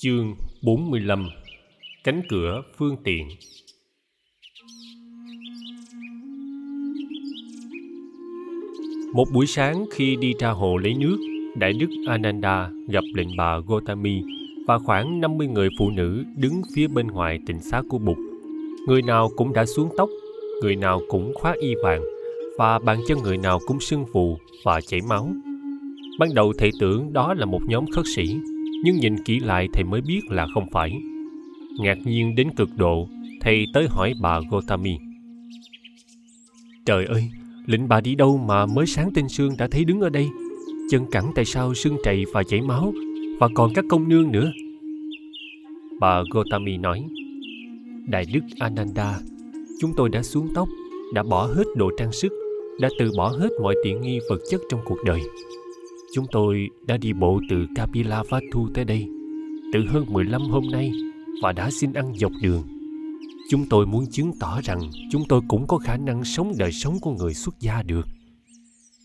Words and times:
Chương 0.00 0.34
45 0.62 1.28
Cánh 2.04 2.22
cửa 2.28 2.62
phương 2.76 2.96
tiện 3.04 3.28
Một 9.14 9.24
buổi 9.32 9.46
sáng 9.46 9.86
khi 9.92 10.16
đi 10.16 10.32
ra 10.38 10.50
hồ 10.50 10.76
lấy 10.76 10.94
nước, 10.94 11.16
Đại 11.56 11.72
đức 11.72 11.86
Ananda 12.08 12.70
gặp 12.88 13.04
lệnh 13.14 13.36
bà 13.36 13.58
Gotami 13.58 14.22
và 14.66 14.78
khoảng 14.78 15.20
50 15.20 15.46
người 15.46 15.68
phụ 15.78 15.90
nữ 15.90 16.24
đứng 16.36 16.62
phía 16.74 16.86
bên 16.86 17.06
ngoài 17.06 17.38
tịnh 17.46 17.60
xá 17.60 17.82
của 17.88 17.98
Bụt. 17.98 18.16
Người 18.86 19.02
nào 19.02 19.30
cũng 19.36 19.52
đã 19.52 19.66
xuống 19.66 19.88
tóc, 19.96 20.08
người 20.62 20.76
nào 20.76 21.00
cũng 21.08 21.34
khoác 21.34 21.56
y 21.60 21.74
vàng 21.82 22.02
và 22.58 22.78
bàn 22.78 23.00
chân 23.08 23.18
người 23.18 23.36
nào 23.36 23.58
cũng 23.66 23.80
sưng 23.80 24.04
phù 24.12 24.38
và 24.64 24.80
chảy 24.80 25.00
máu. 25.08 25.30
Ban 26.18 26.34
đầu 26.34 26.52
thầy 26.58 26.70
tưởng 26.80 27.12
đó 27.12 27.34
là 27.34 27.46
một 27.46 27.60
nhóm 27.68 27.84
khất 27.90 28.04
sĩ, 28.16 28.36
nhưng 28.82 28.96
nhìn 28.96 29.24
kỹ 29.24 29.40
lại 29.40 29.68
thầy 29.72 29.84
mới 29.84 30.00
biết 30.00 30.20
là 30.30 30.46
không 30.54 30.66
phải. 30.72 30.92
Ngạc 31.78 31.98
nhiên 32.04 32.34
đến 32.34 32.50
cực 32.56 32.68
độ, 32.76 33.08
thầy 33.40 33.66
tới 33.72 33.86
hỏi 33.88 34.14
bà 34.20 34.40
Gotami. 34.50 34.96
Trời 36.84 37.04
ơi, 37.04 37.30
lệnh 37.66 37.88
bà 37.88 38.00
đi 38.00 38.14
đâu 38.14 38.38
mà 38.38 38.66
mới 38.66 38.86
sáng 38.86 39.10
tên 39.14 39.28
sương 39.28 39.52
đã 39.58 39.68
thấy 39.70 39.84
đứng 39.84 40.00
ở 40.00 40.08
đây? 40.08 40.28
Chân 40.90 41.06
cẳng 41.10 41.32
tại 41.34 41.44
sao 41.44 41.74
sưng 41.74 41.96
trầy 42.04 42.24
và 42.32 42.42
chảy 42.42 42.60
máu, 42.60 42.92
và 43.40 43.48
còn 43.54 43.74
các 43.74 43.84
công 43.88 44.08
nương 44.08 44.32
nữa? 44.32 44.52
Bà 46.00 46.22
Gotami 46.30 46.76
nói, 46.76 47.04
Đại 48.06 48.26
đức 48.32 48.40
Ananda, 48.58 49.20
chúng 49.80 49.92
tôi 49.96 50.08
đã 50.08 50.22
xuống 50.22 50.48
tóc, 50.54 50.68
đã 51.14 51.22
bỏ 51.22 51.46
hết 51.46 51.64
đồ 51.76 51.90
trang 51.98 52.12
sức, 52.12 52.32
đã 52.80 52.88
từ 52.98 53.10
bỏ 53.16 53.28
hết 53.28 53.48
mọi 53.62 53.74
tiện 53.84 54.00
nghi 54.00 54.18
vật 54.30 54.38
chất 54.50 54.60
trong 54.70 54.80
cuộc 54.84 54.98
đời. 55.04 55.20
Chúng 56.14 56.26
tôi 56.32 56.68
đã 56.86 56.96
đi 56.96 57.12
bộ 57.12 57.40
từ 57.50 57.66
Kapilavatthu 57.74 58.68
tới 58.74 58.84
đây 58.84 59.08
từ 59.72 59.86
hơn 59.88 60.04
15 60.08 60.42
hôm 60.42 60.64
nay 60.72 60.92
và 61.42 61.52
đã 61.52 61.70
xin 61.70 61.92
ăn 61.92 62.12
dọc 62.16 62.32
đường. 62.42 62.62
Chúng 63.50 63.68
tôi 63.70 63.86
muốn 63.86 64.06
chứng 64.10 64.32
tỏ 64.40 64.60
rằng 64.64 64.80
chúng 65.10 65.22
tôi 65.28 65.40
cũng 65.48 65.66
có 65.66 65.78
khả 65.78 65.96
năng 65.96 66.24
sống 66.24 66.52
đời 66.58 66.72
sống 66.72 67.00
của 67.00 67.12
người 67.12 67.34
xuất 67.34 67.60
gia 67.60 67.82
được. 67.82 68.06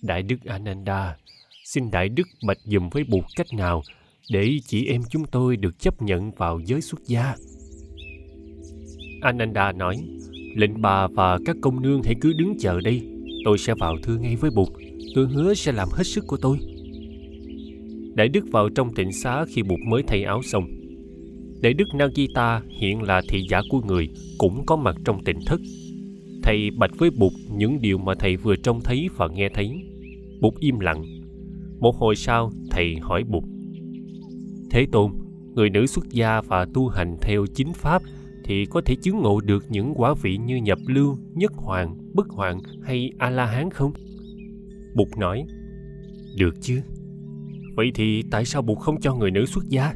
Đại 0.01 0.23
đức 0.23 0.45
Ananda, 0.45 1.17
xin 1.65 1.91
Đại 1.91 2.09
đức 2.09 2.27
bạch 2.47 2.57
dùm 2.65 2.89
với 2.89 3.03
buộc 3.03 3.23
cách 3.35 3.53
nào 3.53 3.81
để 4.31 4.59
chị 4.67 4.85
em 4.85 5.01
chúng 5.09 5.25
tôi 5.25 5.57
được 5.57 5.79
chấp 5.79 6.01
nhận 6.01 6.31
vào 6.31 6.59
giới 6.65 6.81
xuất 6.81 6.99
gia. 7.07 7.35
Ananda 9.21 9.71
nói, 9.71 9.95
lệnh 10.55 10.81
bà 10.81 11.07
và 11.07 11.39
các 11.45 11.55
công 11.61 11.81
nương 11.81 12.03
hãy 12.03 12.15
cứ 12.21 12.33
đứng 12.33 12.59
chờ 12.59 12.81
đây. 12.81 13.01
Tôi 13.45 13.57
sẽ 13.57 13.73
vào 13.79 13.95
thưa 14.03 14.17
ngay 14.17 14.35
với 14.35 14.51
Bụt. 14.51 14.69
Tôi 15.15 15.27
hứa 15.27 15.53
sẽ 15.53 15.71
làm 15.71 15.89
hết 15.91 16.03
sức 16.03 16.23
của 16.27 16.37
tôi. 16.37 16.59
Đại 18.15 18.27
Đức 18.27 18.45
vào 18.51 18.69
trong 18.69 18.93
tịnh 18.93 19.11
xá 19.11 19.45
khi 19.45 19.63
Bụt 19.63 19.79
mới 19.87 20.03
thay 20.03 20.23
áo 20.23 20.41
xong. 20.43 20.67
Đại 21.61 21.73
Đức 21.73 21.87
Nagita 21.93 22.61
hiện 22.79 23.01
là 23.01 23.21
thị 23.29 23.45
giả 23.49 23.61
của 23.69 23.81
người 23.81 24.09
cũng 24.37 24.65
có 24.65 24.75
mặt 24.75 24.95
trong 25.05 25.23
tịnh 25.23 25.39
thất. 25.45 25.61
Thầy 26.43 26.71
bạch 26.77 26.91
với 26.97 27.09
Bụt 27.09 27.31
những 27.57 27.81
điều 27.81 27.97
mà 27.97 28.13
thầy 28.19 28.37
vừa 28.37 28.55
trông 28.55 28.81
thấy 28.81 29.09
và 29.17 29.27
nghe 29.27 29.49
thấy. 29.53 29.71
Bụt 30.41 30.53
im 30.59 30.79
lặng. 30.79 31.03
Một 31.79 31.95
hồi 31.95 32.15
sau, 32.15 32.51
thầy 32.71 32.95
hỏi 33.01 33.23
Bụt. 33.23 33.43
Thế 34.71 34.85
Tôn, 34.91 35.11
người 35.55 35.69
nữ 35.69 35.85
xuất 35.85 36.09
gia 36.09 36.41
và 36.41 36.65
tu 36.73 36.87
hành 36.87 37.17
theo 37.21 37.45
chính 37.55 37.73
pháp 37.73 38.01
thì 38.43 38.65
có 38.65 38.81
thể 38.81 38.95
chứng 38.95 39.19
ngộ 39.19 39.41
được 39.41 39.65
những 39.69 39.93
quả 39.95 40.13
vị 40.21 40.37
như 40.37 40.55
nhập 40.55 40.79
lưu, 40.87 41.17
nhất 41.33 41.51
hoàng, 41.55 41.97
bất 42.13 42.29
hoàng 42.29 42.59
hay 42.83 43.11
A-la-hán 43.17 43.69
không? 43.71 43.91
Bụt 44.95 45.07
nói, 45.17 45.45
được 46.37 46.55
chứ. 46.61 46.81
Vậy 47.75 47.91
thì 47.95 48.23
tại 48.31 48.45
sao 48.45 48.61
Bụt 48.61 48.77
không 48.77 49.01
cho 49.01 49.15
người 49.15 49.31
nữ 49.31 49.45
xuất 49.45 49.69
gia? 49.69 49.93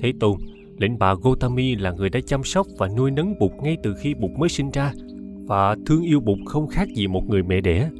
Thế 0.00 0.12
Tôn, 0.20 0.36
lệnh 0.78 0.98
bà 0.98 1.14
Gotami 1.14 1.74
là 1.74 1.92
người 1.92 2.10
đã 2.10 2.20
chăm 2.26 2.44
sóc 2.44 2.66
và 2.78 2.88
nuôi 2.88 3.10
nấng 3.10 3.38
Bụt 3.38 3.52
ngay 3.62 3.76
từ 3.82 3.94
khi 4.00 4.14
Bụt 4.14 4.30
mới 4.38 4.48
sinh 4.48 4.70
ra 4.70 4.92
và 5.46 5.76
thương 5.86 6.02
yêu 6.02 6.20
Bụt 6.20 6.38
không 6.46 6.66
khác 6.66 6.88
gì 6.94 7.06
một 7.06 7.28
người 7.28 7.42
mẹ 7.42 7.60
đẻ. 7.60 7.90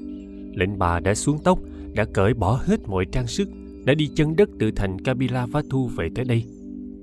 Lệnh 0.54 0.78
bà 0.78 1.00
đã 1.00 1.14
xuống 1.14 1.38
tóc, 1.44 1.58
đã 1.94 2.04
cởi 2.04 2.34
bỏ 2.34 2.60
hết 2.64 2.88
mọi 2.88 3.04
trang 3.12 3.26
sức, 3.26 3.48
đã 3.84 3.94
đi 3.94 4.08
chân 4.14 4.36
đất 4.36 4.48
từ 4.58 4.70
thành 4.70 4.98
Kapilavatthu 4.98 5.86
về 5.86 6.08
tới 6.14 6.24
đây. 6.24 6.44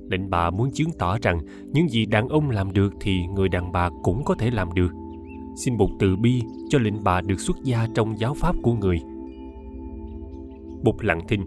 Lệnh 0.10 0.30
bà 0.30 0.50
muốn 0.50 0.72
chứng 0.72 0.90
tỏ 1.00 1.18
rằng 1.22 1.40
những 1.74 1.90
gì 1.90 2.06
đàn 2.06 2.30
ông 2.30 2.50
làm 2.50 2.74
được 2.74 2.94
thì 3.02 3.28
người 3.36 3.50
đàn 3.50 3.72
bà 3.72 3.90
cũng 4.04 4.24
có 4.26 4.36
thể 4.36 4.52
làm 4.52 4.74
được. 4.76 4.92
Xin 5.66 5.78
Bụt 5.78 5.90
từ 6.00 6.16
bi 6.16 6.42
cho 6.70 6.80
lệnh 6.80 7.04
bà 7.04 7.22
được 7.22 7.40
xuất 7.40 7.58
gia 7.64 7.88
trong 7.96 8.20
giáo 8.20 8.34
pháp 8.34 8.56
của 8.64 8.74
người. 8.74 9.00
Bụt 10.84 10.96
lặng 11.02 11.22
thinh, 11.28 11.46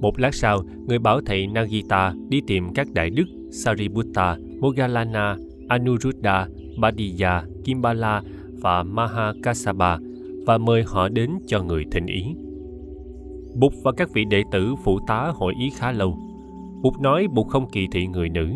một 0.00 0.20
lát 0.20 0.34
sau, 0.34 0.62
người 0.86 0.98
bảo 0.98 1.20
thầy 1.20 1.46
Nagita 1.46 2.14
đi 2.28 2.40
tìm 2.46 2.72
các 2.74 2.88
đại 2.92 3.10
đức 3.10 3.24
Sariputta, 3.50 4.36
Moggallana, 4.60 5.36
Anuruddha, 5.68 6.48
Badiya, 6.78 7.42
Kimbala 7.64 8.22
và 8.60 8.82
Mahakasapa 8.82 9.98
và 10.46 10.58
mời 10.58 10.82
họ 10.86 11.08
đến 11.08 11.30
cho 11.46 11.62
người 11.62 11.84
thỉnh 11.90 12.06
ý. 12.06 12.24
Bụt 13.54 13.72
và 13.82 13.92
các 13.92 14.10
vị 14.12 14.24
đệ 14.24 14.42
tử 14.52 14.74
phụ 14.84 14.98
tá 15.06 15.32
hội 15.34 15.54
ý 15.60 15.70
khá 15.70 15.92
lâu. 15.92 16.18
Bụt 16.82 17.00
nói 17.00 17.26
Bụt 17.34 17.46
không 17.48 17.70
kỳ 17.70 17.86
thị 17.92 18.06
người 18.06 18.28
nữ, 18.28 18.48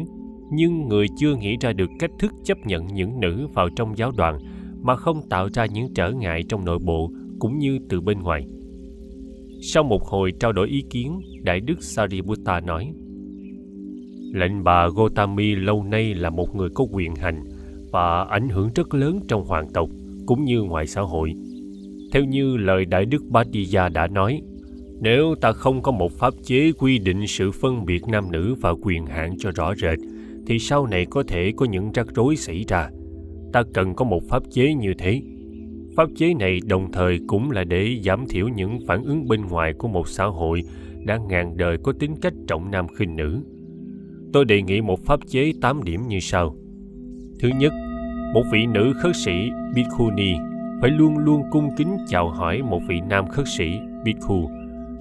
nhưng 0.51 0.89
người 0.89 1.07
chưa 1.17 1.37
nghĩ 1.37 1.57
ra 1.61 1.73
được 1.73 1.91
cách 1.99 2.11
thức 2.19 2.33
chấp 2.45 2.59
nhận 2.67 2.87
những 2.87 3.21
nữ 3.21 3.47
vào 3.55 3.69
trong 3.77 3.99
giáo 3.99 4.13
đoàn 4.17 4.39
mà 4.83 4.97
không 4.97 5.29
tạo 5.29 5.49
ra 5.53 5.67
những 5.67 5.95
trở 5.95 6.13
ngại 6.13 6.43
trong 6.49 6.65
nội 6.65 6.79
bộ 6.79 7.11
cũng 7.39 7.59
như 7.59 7.79
từ 7.89 8.01
bên 8.01 8.19
ngoài. 8.21 8.47
Sau 9.65 9.83
một 9.83 10.05
hồi 10.05 10.33
trao 10.41 10.53
đổi 10.53 10.69
ý 10.69 10.85
kiến, 10.91 11.21
Đại 11.43 11.61
đức 11.61 11.83
Sariputta 11.83 12.61
nói 12.61 12.93
Lệnh 14.33 14.65
bà 14.65 14.89
Gotami 14.89 15.55
lâu 15.55 15.83
nay 15.85 16.15
là 16.15 16.31
một 16.31 16.55
người 16.55 16.69
có 16.75 16.87
quyền 16.93 17.15
hành 17.15 17.45
và 17.93 18.25
ảnh 18.25 18.49
hưởng 18.49 18.71
rất 18.75 18.95
lớn 18.95 19.21
trong 19.29 19.45
hoàng 19.45 19.69
tộc 19.75 19.89
cũng 20.27 20.45
như 20.45 20.63
ngoài 20.63 20.87
xã 20.87 21.01
hội. 21.01 21.33
Theo 22.13 22.25
như 22.25 22.57
lời 22.57 22.85
Đại 22.85 23.05
đức 23.05 23.23
Bhaddiya 23.29 23.89
đã 23.89 24.07
nói, 24.07 24.43
nếu 25.01 25.35
ta 25.41 25.53
không 25.53 25.83
có 25.83 25.93
một 25.93 26.13
pháp 26.13 26.35
chế 26.45 26.73
quy 26.73 26.99
định 26.99 27.27
sự 27.27 27.51
phân 27.51 27.85
biệt 27.85 28.03
nam 28.09 28.33
nữ 28.33 28.55
và 28.61 28.75
quyền 28.83 29.07
hạn 29.07 29.35
cho 29.39 29.51
rõ 29.51 29.75
rệt, 29.75 29.99
thì 30.47 30.59
sau 30.59 30.87
này 30.87 31.07
có 31.11 31.23
thể 31.23 31.53
có 31.57 31.67
những 31.67 31.93
rắc 31.93 32.07
rối 32.15 32.37
xảy 32.37 32.65
ra. 32.69 32.91
Ta 33.53 33.63
cần 33.75 33.95
có 33.95 34.05
một 34.05 34.23
pháp 34.29 34.43
chế 34.51 34.75
như 34.75 34.95
thế 34.99 35.23
Pháp 35.97 36.09
chế 36.17 36.35
này 36.35 36.61
đồng 36.69 36.93
thời 36.93 37.19
cũng 37.27 37.51
là 37.51 37.65
để 37.65 38.01
giảm 38.05 38.27
thiểu 38.29 38.49
những 38.49 38.79
phản 38.87 39.05
ứng 39.05 39.29
bên 39.29 39.47
ngoài 39.47 39.73
của 39.73 39.89
một 39.89 40.09
xã 40.09 40.25
hội 40.25 40.63
đã 41.05 41.19
ngàn 41.29 41.57
đời 41.57 41.79
có 41.83 41.93
tính 41.93 42.15
cách 42.23 42.35
trọng 42.47 42.71
nam 42.71 42.87
khinh 42.89 43.17
nữ. 43.17 43.43
Tôi 44.33 44.45
đề 44.45 44.63
nghị 44.63 44.81
một 44.81 45.05
pháp 45.05 45.21
chế 45.29 45.53
8 45.61 45.83
điểm 45.83 46.09
như 46.09 46.21
sau. 46.21 46.57
Thứ 47.41 47.49
nhất, 47.49 47.73
một 48.35 48.43
vị 48.53 48.67
nữ 48.67 48.93
khất 49.03 49.17
sĩ 49.17 49.51
Bhikkhuni 49.75 50.33
phải 50.81 50.91
luôn 50.91 51.19
luôn 51.19 51.43
cung 51.51 51.69
kính 51.77 51.97
chào 52.09 52.31
hỏi 52.31 52.63
một 52.63 52.81
vị 52.89 53.01
nam 53.09 53.29
khất 53.29 53.47
sĩ 53.59 53.79
Bhikkhu, 54.05 54.51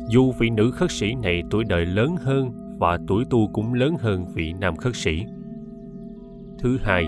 dù 0.10 0.32
vị 0.32 0.50
nữ 0.50 0.72
khất 0.72 0.92
sĩ 0.92 1.16
này 1.16 1.44
tuổi 1.50 1.64
đời 1.64 1.86
lớn 1.86 2.16
hơn 2.22 2.52
và 2.80 3.00
tuổi 3.08 3.26
tu 3.30 3.48
cũng 3.54 3.74
lớn 3.74 3.96
hơn 4.00 4.26
vị 4.34 4.54
nam 4.60 4.76
khất 4.76 4.96
sĩ. 4.96 5.24
Thứ 6.60 6.78
hai, 6.82 7.08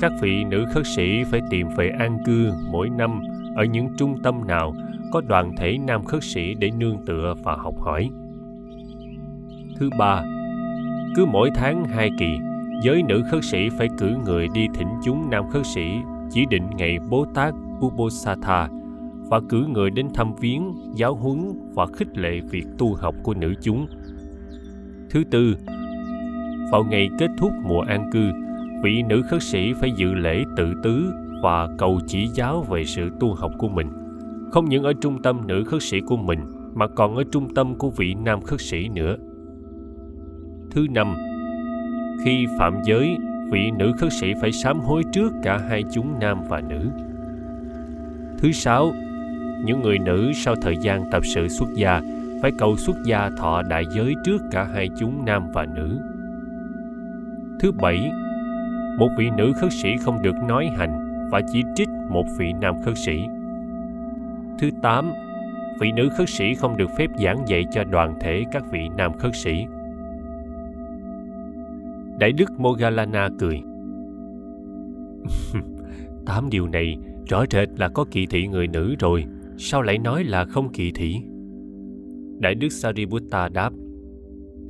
các 0.00 0.12
vị 0.20 0.44
nữ 0.44 0.64
khất 0.72 0.86
sĩ 0.86 1.24
phải 1.24 1.40
tìm 1.50 1.68
về 1.76 1.90
an 1.98 2.18
cư 2.24 2.52
mỗi 2.70 2.90
năm 2.90 3.22
ở 3.56 3.64
những 3.64 3.88
trung 3.98 4.22
tâm 4.22 4.46
nào 4.46 4.74
có 5.12 5.20
đoàn 5.20 5.52
thể 5.56 5.78
nam 5.86 6.04
khất 6.04 6.24
sĩ 6.24 6.54
để 6.54 6.70
nương 6.78 7.04
tựa 7.06 7.34
và 7.42 7.56
học 7.56 7.74
hỏi. 7.80 8.10
Thứ 9.76 9.90
ba, 9.98 10.22
cứ 11.16 11.24
mỗi 11.26 11.50
tháng 11.54 11.84
hai 11.84 12.10
kỳ, 12.18 12.38
giới 12.82 13.02
nữ 13.02 13.22
khất 13.30 13.44
sĩ 13.44 13.68
phải 13.78 13.88
cử 13.98 14.16
người 14.24 14.48
đi 14.54 14.66
thỉnh 14.74 14.88
chúng 15.04 15.30
nam 15.30 15.44
khất 15.50 15.66
sĩ 15.66 15.90
chỉ 16.30 16.44
định 16.50 16.70
ngày 16.76 16.98
Bố 17.10 17.26
Tát 17.34 17.54
Ubosatha 17.86 18.68
và 19.28 19.40
cử 19.48 19.66
người 19.66 19.90
đến 19.90 20.08
thăm 20.14 20.34
viếng, 20.40 20.74
giáo 20.94 21.14
huấn 21.14 21.52
và 21.74 21.86
khích 21.86 22.18
lệ 22.18 22.40
việc 22.50 22.66
tu 22.78 22.94
học 22.94 23.14
của 23.22 23.34
nữ 23.34 23.54
chúng. 23.62 23.86
Thứ 25.10 25.24
tư, 25.30 25.56
vào 26.72 26.84
ngày 26.84 27.08
kết 27.18 27.28
thúc 27.38 27.52
mùa 27.68 27.80
an 27.80 28.10
cư, 28.12 28.30
vị 28.82 29.02
nữ 29.02 29.22
khất 29.30 29.42
sĩ 29.42 29.72
phải 29.72 29.90
dự 29.90 30.14
lễ 30.14 30.44
tự 30.56 30.74
tứ 30.82 31.12
và 31.42 31.68
cầu 31.78 32.00
chỉ 32.06 32.26
giáo 32.26 32.62
về 32.62 32.84
sự 32.84 33.10
tu 33.20 33.34
học 33.34 33.52
của 33.58 33.68
mình. 33.68 33.88
Không 34.52 34.68
những 34.68 34.84
ở 34.84 34.92
trung 35.00 35.22
tâm 35.22 35.46
nữ 35.46 35.64
khất 35.64 35.82
sĩ 35.82 36.00
của 36.00 36.16
mình, 36.16 36.40
mà 36.74 36.86
còn 36.86 37.16
ở 37.16 37.24
trung 37.32 37.54
tâm 37.54 37.74
của 37.74 37.90
vị 37.90 38.14
nam 38.14 38.40
khất 38.40 38.60
sĩ 38.60 38.88
nữa. 38.88 39.16
Thứ 40.70 40.86
năm, 40.90 41.14
khi 42.24 42.46
phạm 42.58 42.74
giới, 42.84 43.16
vị 43.50 43.70
nữ 43.78 43.92
khất 43.98 44.12
sĩ 44.12 44.26
phải 44.40 44.52
sám 44.52 44.80
hối 44.80 45.02
trước 45.12 45.32
cả 45.42 45.58
hai 45.58 45.84
chúng 45.92 46.18
nam 46.20 46.40
và 46.48 46.60
nữ. 46.60 46.90
Thứ 48.38 48.52
sáu, 48.52 48.92
những 49.64 49.82
người 49.82 49.98
nữ 49.98 50.32
sau 50.34 50.54
thời 50.62 50.76
gian 50.82 51.10
tập 51.10 51.22
sự 51.34 51.48
xuất 51.48 51.68
gia 51.74 52.00
phải 52.42 52.50
cầu 52.58 52.76
xuất 52.76 52.96
gia 53.04 53.30
thọ 53.30 53.62
đại 53.62 53.84
giới 53.94 54.14
trước 54.24 54.42
cả 54.50 54.64
hai 54.64 54.88
chúng 54.98 55.24
nam 55.24 55.42
và 55.54 55.66
nữ. 55.76 55.98
Thứ 57.60 57.72
bảy 57.72 58.10
một 58.98 59.08
vị 59.18 59.30
nữ 59.36 59.52
khất 59.60 59.72
sĩ 59.72 59.96
không 59.96 60.22
được 60.22 60.34
nói 60.48 60.70
hành 60.76 61.28
và 61.30 61.40
chỉ 61.52 61.62
trích 61.74 61.88
một 62.10 62.24
vị 62.38 62.52
nam 62.60 62.74
khất 62.84 62.98
sĩ. 62.98 63.26
Thứ 64.58 64.70
8. 64.82 65.12
Vị 65.80 65.92
nữ 65.92 66.08
khất 66.16 66.28
sĩ 66.28 66.54
không 66.54 66.76
được 66.76 66.90
phép 66.98 67.10
giảng 67.18 67.42
dạy 67.46 67.64
cho 67.72 67.84
đoàn 67.84 68.14
thể 68.20 68.44
các 68.52 68.64
vị 68.70 68.88
nam 68.96 69.12
khất 69.18 69.36
sĩ. 69.36 69.66
Đại 72.18 72.32
đức 72.32 72.60
Mogalana 72.60 73.28
cười. 73.38 73.62
Tám 76.26 76.50
điều 76.50 76.68
này 76.68 76.96
rõ 77.28 77.44
rệt 77.50 77.68
là 77.76 77.88
có 77.88 78.04
kỳ 78.10 78.26
thị 78.26 78.46
người 78.46 78.66
nữ 78.66 78.94
rồi, 78.98 79.24
sao 79.58 79.82
lại 79.82 79.98
nói 79.98 80.24
là 80.24 80.44
không 80.44 80.72
kỳ 80.72 80.92
thị? 80.92 81.16
Đại 82.38 82.54
đức 82.54 82.68
Sariputta 82.68 83.48
đáp, 83.48 83.72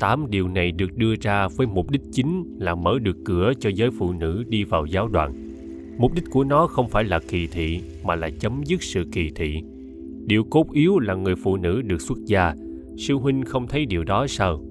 tám 0.00 0.30
điều 0.30 0.48
này 0.48 0.72
được 0.72 0.96
đưa 0.96 1.14
ra 1.20 1.48
với 1.48 1.66
mục 1.66 1.90
đích 1.90 2.02
chính 2.12 2.56
là 2.58 2.74
mở 2.74 2.98
được 2.98 3.16
cửa 3.24 3.52
cho 3.60 3.70
giới 3.70 3.90
phụ 3.90 4.12
nữ 4.12 4.44
đi 4.48 4.64
vào 4.64 4.86
giáo 4.86 5.08
đoàn. 5.08 5.32
Mục 5.98 6.14
đích 6.14 6.24
của 6.30 6.44
nó 6.44 6.66
không 6.66 6.88
phải 6.88 7.04
là 7.04 7.20
kỳ 7.28 7.46
thị 7.46 7.80
mà 8.04 8.14
là 8.14 8.30
chấm 8.40 8.62
dứt 8.64 8.82
sự 8.82 9.04
kỳ 9.12 9.30
thị. 9.34 9.62
Điều 10.26 10.44
cốt 10.44 10.72
yếu 10.72 10.98
là 10.98 11.14
người 11.14 11.36
phụ 11.36 11.56
nữ 11.56 11.82
được 11.82 12.00
xuất 12.00 12.18
gia. 12.24 12.54
Sư 12.96 13.14
huynh 13.14 13.44
không 13.44 13.66
thấy 13.66 13.86
điều 13.86 14.04
đó 14.04 14.26
sao? 14.26 14.64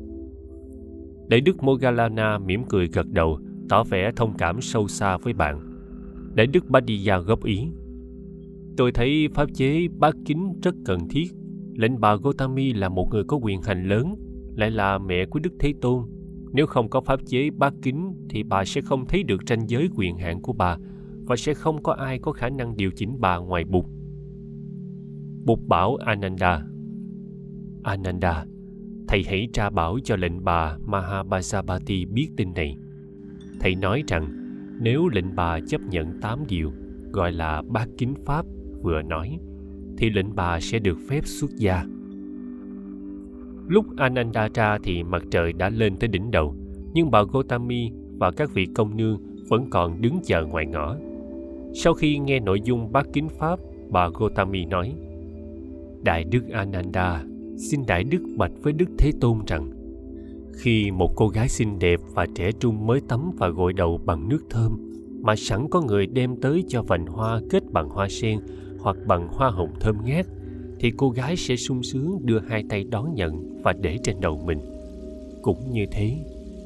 Đại 1.28 1.42
đức 1.42 1.64
Mogalana 1.64 2.38
mỉm 2.38 2.64
cười 2.70 2.88
gật 2.88 3.08
đầu, 3.12 3.40
tỏ 3.70 3.84
vẻ 3.84 4.12
thông 4.16 4.34
cảm 4.38 4.62
sâu 4.62 4.88
xa 4.88 5.18
với 5.18 5.34
bạn. 5.34 5.60
Đại 6.36 6.48
đức 6.48 6.70
Badiya 6.70 7.18
góp 7.18 7.44
ý. 7.44 7.68
Tôi 8.78 8.92
thấy 8.92 9.28
pháp 9.34 9.50
chế 9.54 9.88
bát 9.98 10.16
kính 10.26 10.54
rất 10.64 10.76
cần 10.86 11.08
thiết. 11.10 11.28
Lệnh 11.76 12.00
bà 12.00 12.16
Gotami 12.16 12.74
là 12.74 12.90
một 12.90 13.08
người 13.12 13.24
có 13.24 13.38
quyền 13.38 13.62
hành 13.62 13.88
lớn, 13.88 14.16
lại 14.56 14.72
là 14.72 14.98
mẹ 14.98 15.26
của 15.26 15.40
Đức 15.40 15.54
Thế 15.60 15.74
Tôn. 15.82 16.04
Nếu 16.54 16.66
không 16.66 16.90
có 16.90 17.02
pháp 17.02 17.20
chế 17.26 17.50
bát 17.50 17.74
kính 17.82 18.14
thì 18.30 18.44
bà 18.44 18.66
sẽ 18.66 18.82
không 18.82 19.06
thấy 19.06 19.24
được 19.24 19.42
ranh 19.48 19.70
giới 19.70 19.90
quyền 19.96 20.18
hạn 20.18 20.42
của 20.42 20.54
bà 20.54 20.78
và 21.26 21.36
sẽ 21.36 21.54
không 21.54 21.84
có 21.84 21.94
ai 21.94 22.20
có 22.20 22.32
khả 22.32 22.50
năng 22.50 22.78
điều 22.78 22.92
chỉnh 22.92 23.16
bà 23.20 23.38
ngoài 23.38 23.64
Bụt. 23.64 23.86
Bụt 25.46 25.60
bảo 25.68 25.96
Ananda 25.96 26.66
Ananda, 27.84 28.46
thầy 29.08 29.24
hãy 29.28 29.48
tra 29.54 29.70
bảo 29.70 30.00
cho 30.04 30.16
lệnh 30.16 30.44
bà 30.44 30.78
Mahabhasabati 30.86 32.06
biết 32.06 32.30
tin 32.38 32.54
này. 32.54 32.78
Thầy 33.60 33.76
nói 33.76 34.04
rằng 34.08 34.28
nếu 34.82 35.08
lệnh 35.08 35.36
bà 35.36 35.60
chấp 35.68 35.82
nhận 35.82 36.22
tám 36.22 36.44
điều 36.48 36.72
gọi 37.12 37.32
là 37.32 37.62
bát 37.68 37.90
kính 37.98 38.14
pháp 38.26 38.46
vừa 38.82 39.02
nói 39.02 39.40
thì 39.98 40.10
lệnh 40.10 40.36
bà 40.36 40.60
sẽ 40.60 40.80
được 40.80 40.98
phép 41.10 41.22
xuất 41.26 41.52
gia. 41.58 41.86
Lúc 43.68 43.86
Ananda 43.98 44.50
ra 44.54 44.78
thì 44.84 45.04
mặt 45.04 45.24
trời 45.32 45.54
đã 45.54 45.70
lên 45.70 45.96
tới 45.96 46.08
đỉnh 46.08 46.32
đầu, 46.32 46.56
nhưng 46.94 47.12
bà 47.12 47.24
Gotami 47.24 47.92
và 48.18 48.32
các 48.32 48.54
vị 48.54 48.68
công 48.76 48.98
nương 48.98 49.20
vẫn 49.48 49.70
còn 49.70 50.02
đứng 50.02 50.20
chờ 50.24 50.46
ngoài 50.46 50.66
ngõ. 50.66 50.96
Sau 51.74 51.94
khi 51.94 52.18
nghe 52.18 52.40
nội 52.40 52.62
dung 52.62 52.92
bát 52.92 53.08
kính 53.14 53.30
pháp, 53.30 53.60
bà 53.90 54.10
Gotami 54.10 54.66
nói: 54.66 54.94
Đại 56.04 56.24
đức 56.24 56.50
Ananda, 56.50 57.24
xin 57.58 57.82
Đại 57.88 58.04
đức 58.04 58.22
bạch 58.38 58.52
với 58.62 58.74
Đức 58.74 58.90
Thế 58.98 59.12
Tôn 59.22 59.38
rằng 59.48 59.72
khi 60.58 60.92
một 60.92 61.16
cô 61.16 61.28
gái 61.28 61.50
xinh 61.50 61.80
đẹp 61.80 62.00
và 62.14 62.26
trẻ 62.36 62.52
trung 62.52 62.88
mới 62.88 63.02
tắm 63.08 63.32
và 63.38 63.50
gội 63.50 63.74
đầu 63.74 64.00
bằng 64.06 64.30
nước 64.30 64.44
thơm 64.50 64.78
mà 65.22 65.36
sẵn 65.36 65.68
có 65.70 65.82
người 65.82 66.08
đem 66.08 66.36
tới 66.36 66.64
cho 66.68 66.82
vành 66.82 67.06
hoa 67.06 67.42
kết 67.50 67.64
bằng 67.72 67.90
hoa 67.90 68.08
sen 68.10 68.40
hoặc 68.80 68.98
bằng 69.08 69.28
hoa 69.28 69.50
hồng 69.50 69.74
thơm 69.80 69.98
ngát 70.06 70.26
thì 70.80 70.92
cô 70.98 71.10
gái 71.10 71.36
sẽ 71.38 71.56
sung 71.56 71.84
sướng 71.84 72.26
đưa 72.26 72.40
hai 72.40 72.64
tay 72.70 72.84
đón 72.84 73.16
nhận 73.16 73.62
và 73.64 73.74
để 73.74 73.98
trên 74.04 74.22
đầu 74.22 74.42
mình. 74.46 74.60
Cũng 75.42 75.72
như 75.72 75.86
thế, 75.92 76.18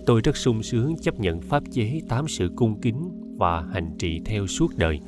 tôi 0.05 0.21
rất 0.21 0.37
sung 0.37 0.63
sướng 0.63 0.95
chấp 1.01 1.19
nhận 1.19 1.41
pháp 1.41 1.63
chế 1.71 2.01
tám 2.09 2.27
sự 2.27 2.51
cung 2.55 2.81
kính 2.81 3.09
và 3.37 3.61
hành 3.61 3.95
trì 3.99 4.19
theo 4.25 4.47
suốt 4.47 4.77
đời 4.77 4.99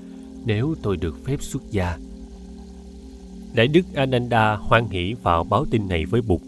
nếu 0.45 0.75
tôi 0.81 0.97
được 0.97 1.25
phép 1.25 1.41
xuất 1.41 1.63
gia. 1.71 1.97
Đại 3.55 3.67
đức 3.67 3.81
Ananda 3.93 4.55
hoan 4.55 4.87
hỷ 4.89 5.13
vào 5.23 5.43
báo 5.43 5.65
tin 5.71 5.87
này 5.87 6.05
với 6.05 6.21
Bụt. 6.21 6.41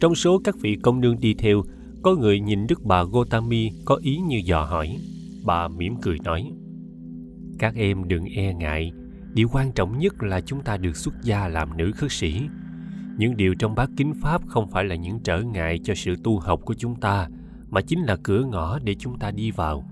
Trong 0.00 0.14
số 0.14 0.38
các 0.44 0.56
vị 0.60 0.76
công 0.82 1.00
nương 1.00 1.20
đi 1.20 1.34
theo, 1.34 1.62
có 2.02 2.14
người 2.14 2.40
nhìn 2.40 2.66
đức 2.66 2.84
bà 2.84 3.02
Gotami 3.04 3.70
có 3.84 3.98
ý 4.02 4.16
như 4.16 4.40
dò 4.44 4.64
hỏi. 4.64 4.96
Bà 5.44 5.68
mỉm 5.68 5.94
cười 6.02 6.18
nói, 6.24 6.52
Các 7.58 7.74
em 7.74 8.08
đừng 8.08 8.24
e 8.24 8.54
ngại, 8.54 8.92
điều 9.34 9.48
quan 9.52 9.72
trọng 9.72 9.98
nhất 9.98 10.22
là 10.22 10.40
chúng 10.40 10.62
ta 10.62 10.76
được 10.76 10.96
xuất 10.96 11.14
gia 11.22 11.48
làm 11.48 11.76
nữ 11.76 11.92
khất 11.92 12.12
sĩ. 12.12 12.48
Những 13.16 13.36
điều 13.36 13.54
trong 13.54 13.74
bát 13.74 13.90
kính 13.96 14.12
Pháp 14.22 14.42
không 14.46 14.70
phải 14.70 14.84
là 14.84 14.94
những 14.94 15.20
trở 15.24 15.42
ngại 15.42 15.78
cho 15.84 15.94
sự 15.94 16.16
tu 16.24 16.38
học 16.38 16.60
của 16.64 16.74
chúng 16.74 17.00
ta, 17.00 17.28
mà 17.70 17.80
chính 17.80 18.02
là 18.02 18.16
cửa 18.22 18.44
ngõ 18.44 18.78
để 18.78 18.94
chúng 18.94 19.18
ta 19.18 19.30
đi 19.30 19.50
vào. 19.50 19.84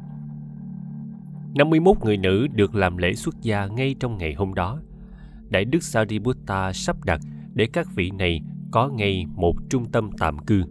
51 1.54 1.96
người 2.04 2.16
nữ 2.16 2.46
được 2.54 2.74
làm 2.74 2.96
lễ 2.96 3.14
xuất 3.14 3.42
gia 3.42 3.66
ngay 3.66 3.94
trong 4.00 4.18
ngày 4.18 4.34
hôm 4.34 4.54
đó. 4.54 4.80
Đại 5.48 5.64
đức 5.64 5.82
Sariputta 5.82 6.72
sắp 6.72 7.04
đặt 7.04 7.20
để 7.54 7.66
các 7.72 7.88
vị 7.94 8.10
này 8.10 8.40
có 8.70 8.88
ngay 8.88 9.26
một 9.34 9.54
trung 9.70 9.92
tâm 9.92 10.10
tạm 10.18 10.38
cư. 10.38 10.62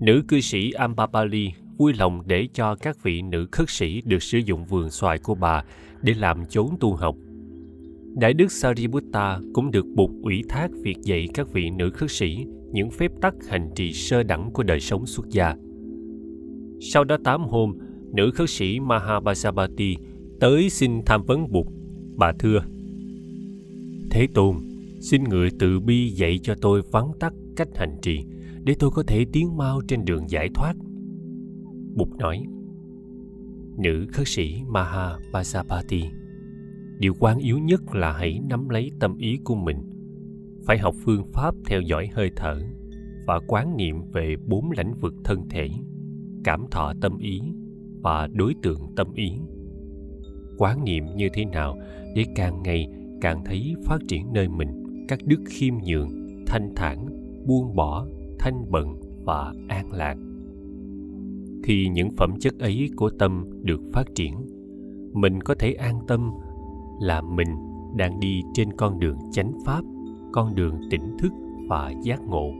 Nữ 0.00 0.22
cư 0.28 0.40
sĩ 0.40 0.70
Ambapali 0.70 1.52
vui 1.78 1.92
lòng 1.94 2.22
để 2.26 2.48
cho 2.54 2.74
các 2.74 3.02
vị 3.02 3.22
nữ 3.22 3.48
khất 3.52 3.70
sĩ 3.70 4.02
được 4.04 4.22
sử 4.22 4.38
dụng 4.38 4.64
vườn 4.64 4.90
xoài 4.90 5.18
của 5.18 5.34
bà 5.34 5.62
để 6.02 6.14
làm 6.14 6.46
chốn 6.46 6.68
tu 6.80 6.96
học. 6.96 7.14
Đại 8.14 8.34
đức 8.34 8.52
Sariputta 8.52 9.40
cũng 9.52 9.70
được 9.70 9.86
buộc 9.94 10.10
ủy 10.22 10.42
thác 10.48 10.70
việc 10.82 10.96
dạy 11.02 11.28
các 11.34 11.52
vị 11.52 11.70
nữ 11.70 11.90
khất 11.90 12.10
sĩ 12.10 12.46
những 12.72 12.90
phép 12.90 13.12
tắc 13.20 13.34
hành 13.48 13.70
trì 13.74 13.92
sơ 13.92 14.22
đẳng 14.22 14.50
của 14.52 14.62
đời 14.62 14.80
sống 14.80 15.06
xuất 15.06 15.28
gia. 15.28 15.54
Sau 16.80 17.04
đó 17.04 17.16
tám 17.24 17.42
hôm, 17.42 17.78
nữ 18.12 18.30
khất 18.34 18.50
sĩ 18.50 18.80
Mahabhasabati 18.80 19.96
tới 20.40 20.70
xin 20.70 21.00
tham 21.06 21.22
vấn 21.26 21.52
Bụt. 21.52 21.66
Bà 22.16 22.32
thưa, 22.38 22.60
Thế 24.10 24.26
Tôn, 24.34 24.56
xin 25.00 25.24
người 25.24 25.48
từ 25.58 25.80
bi 25.80 26.08
dạy 26.08 26.38
cho 26.42 26.54
tôi 26.60 26.82
vắn 26.92 27.04
tắt 27.20 27.32
cách 27.56 27.68
hành 27.74 27.96
trì 28.02 28.24
để 28.64 28.74
tôi 28.78 28.90
có 28.90 29.02
thể 29.06 29.24
tiến 29.32 29.56
mau 29.56 29.80
trên 29.88 30.04
đường 30.04 30.30
giải 30.30 30.48
thoát. 30.54 30.74
Bụt 31.94 32.08
nói, 32.18 32.44
Nữ 33.78 34.06
khất 34.12 34.28
sĩ 34.28 34.62
Mahabhasapati, 34.68 36.04
điều 37.00 37.14
quan 37.20 37.38
yếu 37.38 37.58
nhất 37.58 37.94
là 37.94 38.12
hãy 38.12 38.40
nắm 38.48 38.68
lấy 38.68 38.90
tâm 39.00 39.16
ý 39.18 39.38
của 39.44 39.54
mình. 39.54 39.76
Phải 40.66 40.78
học 40.78 40.94
phương 41.04 41.24
pháp 41.32 41.54
theo 41.66 41.80
dõi 41.80 42.08
hơi 42.12 42.30
thở 42.36 42.62
và 43.26 43.40
quán 43.46 43.76
niệm 43.76 43.96
về 44.12 44.36
bốn 44.46 44.70
lãnh 44.70 44.94
vực 44.94 45.14
thân 45.24 45.48
thể, 45.48 45.68
cảm 46.44 46.66
thọ 46.70 46.92
tâm 47.00 47.18
ý 47.18 47.40
và 48.02 48.26
đối 48.26 48.54
tượng 48.62 48.94
tâm 48.96 49.12
ý. 49.14 49.32
Quán 50.58 50.84
niệm 50.84 51.04
như 51.16 51.28
thế 51.32 51.44
nào 51.44 51.78
để 52.16 52.24
càng 52.34 52.62
ngày 52.62 52.88
càng 53.20 53.44
thấy 53.44 53.74
phát 53.84 53.98
triển 54.08 54.32
nơi 54.32 54.48
mình 54.48 54.68
các 55.08 55.18
đức 55.24 55.40
khiêm 55.48 55.74
nhường, 55.86 56.08
thanh 56.46 56.72
thản, 56.76 57.06
buông 57.46 57.76
bỏ, 57.76 58.06
thanh 58.38 58.70
bận 58.70 59.00
và 59.24 59.54
an 59.68 59.92
lạc. 59.92 60.16
Khi 61.64 61.88
những 61.88 62.10
phẩm 62.10 62.34
chất 62.40 62.58
ấy 62.58 62.90
của 62.96 63.10
tâm 63.18 63.44
được 63.62 63.80
phát 63.92 64.06
triển, 64.14 64.34
mình 65.12 65.40
có 65.40 65.54
thể 65.58 65.72
an 65.72 65.98
tâm 66.08 66.30
là 67.00 67.22
mình 67.22 67.48
đang 67.96 68.20
đi 68.20 68.42
trên 68.54 68.72
con 68.72 68.98
đường 68.98 69.18
chánh 69.32 69.52
pháp, 69.64 69.82
con 70.32 70.54
đường 70.54 70.74
tỉnh 70.90 71.16
thức 71.18 71.32
và 71.68 71.92
giác 72.02 72.20
ngộ. 72.26 72.50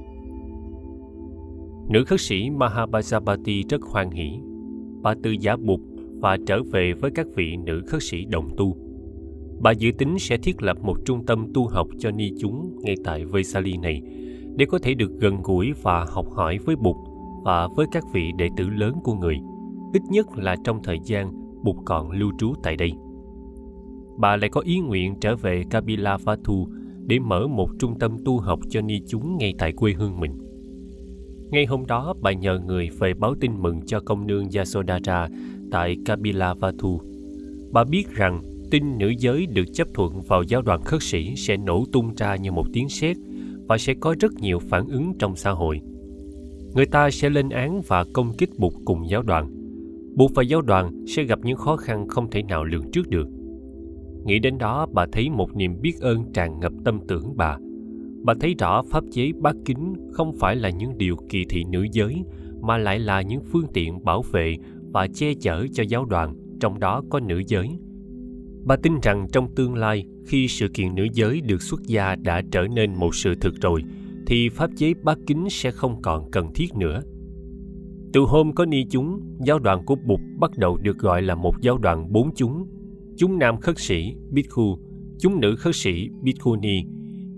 Nữ 1.88 2.04
khất 2.04 2.20
sĩ 2.20 2.50
Mahabhasapati 2.50 3.64
rất 3.68 3.82
hoan 3.82 4.10
hỷ. 4.10 4.40
Bà 5.02 5.14
từ 5.22 5.30
giả 5.30 5.56
bục 5.56 5.80
và 6.20 6.36
trở 6.46 6.62
về 6.62 6.92
với 6.92 7.10
các 7.10 7.26
vị 7.36 7.56
nữ 7.56 7.82
khất 7.86 8.02
sĩ 8.02 8.24
đồng 8.24 8.50
tu 8.56 8.76
bà 9.60 9.70
dự 9.70 9.90
tính 9.98 10.18
sẽ 10.18 10.36
thiết 10.36 10.62
lập 10.62 10.76
một 10.82 10.96
trung 11.04 11.26
tâm 11.26 11.46
tu 11.54 11.66
học 11.66 11.88
cho 11.98 12.10
ni 12.10 12.30
chúng 12.40 12.78
ngay 12.82 12.94
tại 13.04 13.24
Vesali 13.24 13.76
này 13.76 14.02
để 14.56 14.66
có 14.66 14.78
thể 14.82 14.94
được 14.94 15.10
gần 15.20 15.42
gũi 15.42 15.72
và 15.82 16.06
học 16.08 16.26
hỏi 16.30 16.58
với 16.58 16.76
bục 16.76 16.96
và 17.44 17.68
với 17.76 17.86
các 17.92 18.04
vị 18.12 18.32
đệ 18.36 18.48
tử 18.56 18.68
lớn 18.68 18.94
của 19.04 19.14
người, 19.14 19.38
ít 19.92 20.02
nhất 20.10 20.26
là 20.36 20.56
trong 20.64 20.82
thời 20.82 20.98
gian 21.04 21.32
bục 21.62 21.76
còn 21.84 22.10
lưu 22.10 22.32
trú 22.38 22.54
tại 22.62 22.76
đây. 22.76 22.92
Bà 24.18 24.36
lại 24.36 24.48
có 24.48 24.60
ý 24.60 24.80
nguyện 24.80 25.14
trở 25.20 25.36
về 25.36 25.64
Kabila 25.70 26.16
Fatu 26.16 26.66
để 27.06 27.18
mở 27.18 27.46
một 27.46 27.70
trung 27.78 27.98
tâm 27.98 28.16
tu 28.24 28.38
học 28.38 28.60
cho 28.70 28.80
ni 28.80 29.00
chúng 29.08 29.38
ngay 29.38 29.54
tại 29.58 29.72
quê 29.72 29.92
hương 29.92 30.20
mình. 30.20 30.32
Ngay 31.50 31.66
hôm 31.66 31.86
đó, 31.86 32.14
bà 32.20 32.32
nhờ 32.32 32.58
người 32.66 32.88
về 32.98 33.14
báo 33.14 33.34
tin 33.40 33.52
mừng 33.62 33.80
cho 33.86 34.00
công 34.00 34.26
nương 34.26 34.48
Yasodhara 34.54 35.28
tại 35.70 35.96
Kabila 36.04 36.54
Vathu. 36.54 37.00
Bà 37.72 37.84
biết 37.84 38.14
rằng 38.14 38.42
tin 38.70 38.98
nữ 38.98 39.12
giới 39.18 39.46
được 39.46 39.64
chấp 39.72 39.88
thuận 39.94 40.20
vào 40.20 40.42
giáo 40.42 40.62
đoàn 40.62 40.82
khất 40.84 41.02
sĩ 41.02 41.36
sẽ 41.36 41.56
nổ 41.56 41.84
tung 41.92 42.14
ra 42.16 42.36
như 42.36 42.52
một 42.52 42.66
tiếng 42.72 42.88
sét 42.88 43.16
và 43.68 43.78
sẽ 43.78 43.94
có 44.00 44.14
rất 44.20 44.34
nhiều 44.34 44.58
phản 44.58 44.88
ứng 44.88 45.12
trong 45.18 45.36
xã 45.36 45.50
hội. 45.50 45.80
Người 46.74 46.86
ta 46.86 47.10
sẽ 47.10 47.30
lên 47.30 47.48
án 47.48 47.82
và 47.86 48.04
công 48.12 48.32
kích 48.38 48.50
Bụt 48.58 48.72
cùng 48.84 49.08
giáo 49.08 49.22
đoàn. 49.22 49.50
Bụt 50.16 50.30
và 50.34 50.42
giáo 50.42 50.62
đoàn 50.62 51.06
sẽ 51.06 51.22
gặp 51.22 51.38
những 51.42 51.56
khó 51.56 51.76
khăn 51.76 52.08
không 52.08 52.30
thể 52.30 52.42
nào 52.42 52.64
lường 52.64 52.90
trước 52.92 53.08
được. 53.08 53.28
Nghĩ 54.24 54.38
đến 54.38 54.58
đó, 54.58 54.86
bà 54.92 55.06
thấy 55.12 55.30
một 55.30 55.56
niềm 55.56 55.80
biết 55.80 56.00
ơn 56.00 56.32
tràn 56.32 56.60
ngập 56.60 56.72
tâm 56.84 57.00
tưởng 57.08 57.36
bà. 57.36 57.58
Bà 58.24 58.34
thấy 58.40 58.54
rõ 58.58 58.82
pháp 58.82 59.04
chế 59.12 59.32
bát 59.40 59.56
kính 59.64 59.94
không 60.12 60.32
phải 60.40 60.56
là 60.56 60.70
những 60.70 60.98
điều 60.98 61.16
kỳ 61.28 61.44
thị 61.44 61.64
nữ 61.64 61.86
giới, 61.92 62.24
mà 62.60 62.78
lại 62.78 62.98
là 62.98 63.22
những 63.22 63.42
phương 63.52 63.66
tiện 63.74 64.04
bảo 64.04 64.22
vệ 64.22 64.56
và 64.92 65.06
che 65.14 65.34
chở 65.34 65.66
cho 65.72 65.82
giáo 65.88 66.04
đoàn, 66.04 66.34
trong 66.60 66.80
đó 66.80 67.02
có 67.10 67.20
nữ 67.20 67.42
giới– 67.46 67.68
Bà 68.64 68.76
tin 68.76 68.92
rằng 69.02 69.26
trong 69.32 69.54
tương 69.54 69.74
lai, 69.74 70.04
khi 70.26 70.48
sự 70.48 70.68
kiện 70.74 70.94
nữ 70.94 71.06
giới 71.12 71.40
được 71.40 71.62
xuất 71.62 71.82
gia 71.82 72.16
đã 72.16 72.42
trở 72.50 72.66
nên 72.74 72.94
một 72.94 73.14
sự 73.14 73.34
thực 73.34 73.54
rồi, 73.60 73.82
thì 74.26 74.48
pháp 74.48 74.70
chế 74.76 74.92
bát 75.02 75.18
kính 75.26 75.46
sẽ 75.50 75.70
không 75.70 76.02
còn 76.02 76.30
cần 76.30 76.52
thiết 76.54 76.74
nữa. 76.74 77.02
Từ 78.12 78.20
hôm 78.20 78.52
có 78.52 78.64
ni 78.64 78.84
chúng, 78.90 79.20
giáo 79.46 79.58
đoàn 79.58 79.84
của 79.84 79.96
Bụt 80.06 80.20
bắt 80.38 80.50
đầu 80.56 80.76
được 80.76 80.98
gọi 80.98 81.22
là 81.22 81.34
một 81.34 81.60
giáo 81.60 81.78
đoàn 81.78 82.12
bốn 82.12 82.34
chúng. 82.34 82.66
Chúng 83.20 83.38
nam 83.38 83.60
khất 83.60 83.78
sĩ, 83.78 84.14
Bhikkhu, 84.30 84.78
chúng 85.18 85.40
nữ 85.40 85.56
khất 85.56 85.76
sĩ, 85.76 86.08
Bhikkhuni, 86.22 86.84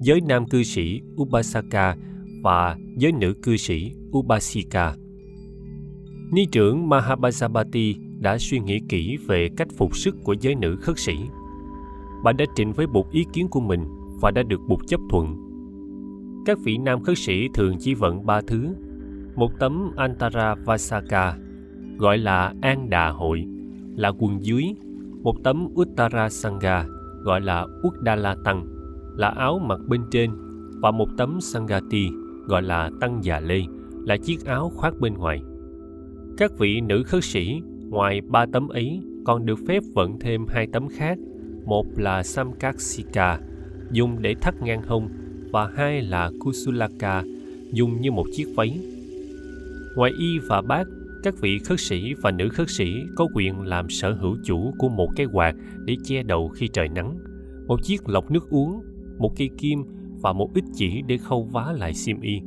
giới 0.01 0.21
nam 0.21 0.47
cư 0.47 0.63
sĩ, 0.63 1.01
Upasaka 1.23 1.97
và 2.43 2.77
giới 2.97 3.13
nữ 3.13 3.35
cư 3.43 3.57
sĩ, 3.57 3.93
Upasika. 4.19 4.95
Ni 6.33 6.47
trưởng 6.53 6.89
Mahabhasabati 6.89 7.97
đã 8.21 8.39
suy 8.39 8.59
nghĩ 8.59 8.81
kỹ 8.89 9.17
về 9.27 9.49
cách 9.57 9.69
phục 9.77 9.97
sức 9.97 10.17
của 10.25 10.35
giới 10.41 10.55
nữ 10.55 10.77
khất 10.77 10.99
sĩ. 10.99 11.15
Bà 12.25 12.33
đã 12.33 12.45
trình 12.57 12.73
với 12.73 12.87
Bụt 12.87 13.07
ý 13.11 13.25
kiến 13.33 13.49
của 13.49 13.61
mình 13.61 13.85
và 14.21 14.31
đã 14.31 14.43
được 14.43 14.61
Bụt 14.69 14.81
chấp 14.89 15.01
thuận. 15.11 15.37
Các 16.47 16.59
vị 16.65 16.79
nam 16.79 17.03
khất 17.03 17.19
sĩ 17.19 17.49
thường 17.55 17.77
chỉ 17.81 17.95
vận 17.95 18.27
ba 18.27 18.41
thứ. 18.41 18.75
Một 19.37 19.51
tấm 19.59 19.91
Antara 19.97 20.55
Vasaka, 20.55 21.37
gọi 21.99 22.19
là 22.19 22.55
An 22.61 22.91
Đà 22.91 23.11
Hội, 23.11 23.45
là 23.97 24.09
quần 24.09 24.45
dưới. 24.45 24.65
Một 25.23 25.43
tấm 25.45 25.69
Uttara 25.81 26.29
Sangha, 26.29 26.85
gọi 27.23 27.41
là 27.41 27.67
Uddala 27.87 28.37
Tăng, 28.45 28.67
là 29.17 29.29
áo 29.29 29.59
mặc 29.59 29.81
bên 29.89 30.01
trên. 30.11 30.31
Và 30.81 30.91
một 30.91 31.09
tấm 31.17 31.41
Sangati, 31.41 32.09
gọi 32.47 32.63
là 32.63 32.91
Tăng 33.01 33.25
già 33.25 33.41
lê, 33.41 33.63
là 34.07 34.17
chiếc 34.17 34.45
áo 34.45 34.73
khoác 34.75 35.01
bên 35.01 35.15
ngoài. 35.15 35.43
Các 36.37 36.59
vị 36.59 36.81
nữ 36.81 37.03
khất 37.03 37.25
sĩ, 37.25 37.63
ngoài 37.89 38.21
ba 38.21 38.47
tấm 38.53 38.69
ấy, 38.69 39.01
còn 39.25 39.47
được 39.47 39.59
phép 39.69 39.83
vận 39.95 40.19
thêm 40.19 40.47
hai 40.49 40.67
tấm 40.73 40.89
khác. 40.89 41.19
Một 41.65 41.87
là 41.97 42.23
Samkaksika, 42.23 43.41
dùng 43.91 44.23
để 44.23 44.35
thắt 44.41 44.63
ngang 44.63 44.83
hông, 44.83 45.09
và 45.51 45.71
hai 45.77 46.03
là 46.03 46.31
Kusulaka, 46.41 47.25
dùng 47.73 48.01
như 48.01 48.13
một 48.13 48.27
chiếc 48.33 48.47
váy. 48.57 48.81
Ngoài 49.97 50.13
y 50.19 50.39
và 50.39 50.63
bát, 50.63 50.87
các 51.23 51.35
vị 51.41 51.59
khất 51.59 51.81
sĩ 51.81 52.15
và 52.23 52.31
nữ 52.31 52.49
khất 52.49 52.71
sĩ 52.71 52.95
có 53.17 53.27
quyền 53.35 53.61
làm 53.61 53.89
sở 53.89 54.13
hữu 54.13 54.37
chủ 54.45 54.73
của 54.79 54.89
một 54.89 55.09
cái 55.17 55.27
quạt 55.33 55.55
để 55.85 55.97
che 56.05 56.23
đầu 56.23 56.49
khi 56.49 56.69
trời 56.69 56.89
nắng, 56.89 57.19
một 57.67 57.83
chiếc 57.83 58.09
lọc 58.09 58.31
nước 58.31 58.51
uống, 58.51 58.81
một 59.19 59.33
cây 59.37 59.51
kim 59.59 59.85
và 60.23 60.33
một 60.33 60.51
ít 60.55 60.65
chỉ 60.75 61.03
để 61.07 61.19
khâu 61.19 61.49
vá 61.53 61.73
lại 61.73 61.95
xiêm 61.95 62.21
y, 62.21 62.41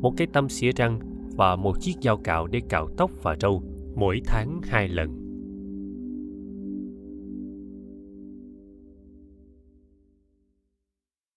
một 0.00 0.14
cái 0.16 0.26
tăm 0.32 0.48
xỉa 0.48 0.72
răng 0.76 0.98
và 1.36 1.56
một 1.56 1.80
chiếc 1.80 1.92
dao 2.02 2.16
cạo 2.16 2.46
để 2.46 2.60
cạo 2.68 2.88
tóc 2.96 3.10
và 3.22 3.36
râu 3.40 3.62
mỗi 3.96 4.20
tháng 4.24 4.60
hai 4.64 4.88
lần. 4.88 5.27